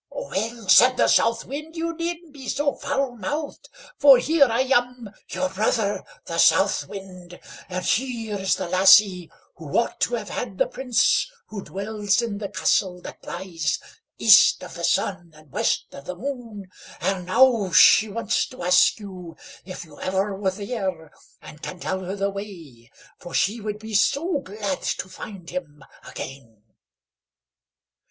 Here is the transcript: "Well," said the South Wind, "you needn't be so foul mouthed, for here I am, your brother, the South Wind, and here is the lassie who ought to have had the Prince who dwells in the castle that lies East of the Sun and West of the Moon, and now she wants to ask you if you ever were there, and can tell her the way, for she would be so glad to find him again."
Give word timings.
"Well," 0.09 0.67
said 0.67 0.97
the 0.97 1.07
South 1.07 1.45
Wind, 1.45 1.75
"you 1.75 1.95
needn't 1.95 2.33
be 2.33 2.49
so 2.49 2.73
foul 2.73 3.15
mouthed, 3.15 3.69
for 3.99 4.17
here 4.17 4.45
I 4.47 4.61
am, 4.61 5.11
your 5.29 5.47
brother, 5.49 6.03
the 6.25 6.39
South 6.39 6.87
Wind, 6.87 7.39
and 7.69 7.85
here 7.85 8.39
is 8.39 8.55
the 8.55 8.67
lassie 8.67 9.29
who 9.57 9.77
ought 9.77 9.99
to 9.99 10.15
have 10.15 10.29
had 10.29 10.57
the 10.57 10.65
Prince 10.65 11.31
who 11.49 11.63
dwells 11.63 12.19
in 12.19 12.39
the 12.39 12.49
castle 12.49 12.99
that 13.01 13.23
lies 13.23 13.77
East 14.17 14.63
of 14.63 14.73
the 14.73 14.83
Sun 14.83 15.33
and 15.35 15.51
West 15.51 15.85
of 15.91 16.05
the 16.05 16.15
Moon, 16.15 16.71
and 16.99 17.27
now 17.27 17.69
she 17.69 18.09
wants 18.09 18.47
to 18.47 18.63
ask 18.63 18.99
you 18.99 19.37
if 19.65 19.85
you 19.85 19.99
ever 20.01 20.33
were 20.35 20.49
there, 20.49 21.11
and 21.43 21.61
can 21.61 21.79
tell 21.79 21.99
her 21.99 22.15
the 22.15 22.31
way, 22.31 22.89
for 23.19 23.35
she 23.35 23.61
would 23.61 23.77
be 23.77 23.93
so 23.93 24.39
glad 24.39 24.81
to 24.81 25.07
find 25.07 25.51
him 25.51 25.85
again." 26.09 26.63